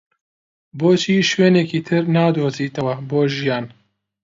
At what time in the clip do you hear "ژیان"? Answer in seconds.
3.35-3.65